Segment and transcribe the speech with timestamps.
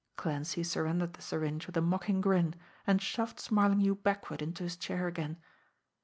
[0.15, 2.55] Clancy surrendered the syringe with a mocking grin,
[2.87, 5.37] and shoved Smarlinghue backward into his chair again.